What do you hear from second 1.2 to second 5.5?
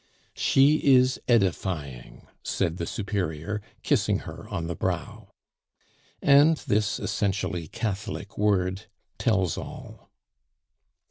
edifying," said the Superior, kissing her on the brow.